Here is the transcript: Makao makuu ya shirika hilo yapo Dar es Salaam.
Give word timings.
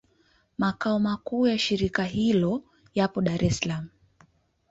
Makao 0.57 0.99
makuu 0.99 1.47
ya 1.47 1.57
shirika 1.59 2.03
hilo 2.03 2.63
yapo 2.93 3.21
Dar 3.21 3.43
es 3.45 3.57
Salaam. 3.57 3.89